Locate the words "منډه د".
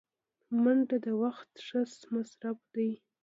0.63-1.07